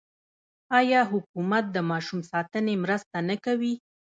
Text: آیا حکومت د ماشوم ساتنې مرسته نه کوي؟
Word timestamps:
آیا 0.79 1.01
حکومت 1.11 1.63
د 1.71 1.77
ماشوم 1.89 2.19
ساتنې 2.31 2.73
مرسته 2.83 3.17
نه 3.29 3.35
کوي؟ 3.45 3.73